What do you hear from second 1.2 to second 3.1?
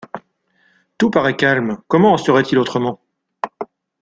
calme, comment en serait-il autrement?